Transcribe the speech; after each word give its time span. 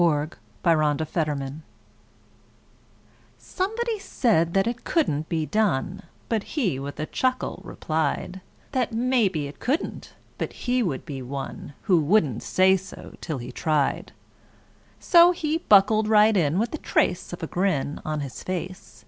37 0.01 0.29
It 0.33 1.13
Couldn't 1.13 1.13
Be 1.13 1.25
Done 1.25 1.63
Somebody 3.37 3.99
said 3.99 4.55
that 4.55 4.65
it 4.65 4.83
couldn't 4.83 5.29
be 5.29 5.45
done, 5.45 6.01
But 6.27 6.41
he 6.41 6.79
with 6.79 6.99
a 6.99 7.05
chuckle 7.05 7.61
replied 7.63 8.41
That 8.71 8.91
"maybe 8.93 9.45
it 9.45 9.59
couldn't," 9.59 10.15
but 10.39 10.53
he 10.53 10.81
would 10.81 11.05
be 11.05 11.21
one 11.21 11.73
Who 11.83 11.99
wouldn't 12.01 12.41
say 12.41 12.77
so 12.77 13.13
till 13.21 13.37
he'd 13.37 13.53
tried. 13.53 14.11
So 14.99 15.33
he 15.33 15.59
buckled 15.59 16.07
right 16.07 16.35
in 16.35 16.57
with 16.57 16.71
the 16.71 16.79
trace 16.79 17.31
of 17.31 17.43
a 17.43 17.47
grin 17.47 18.01
On 18.03 18.21
his 18.21 18.41
face. 18.41 18.97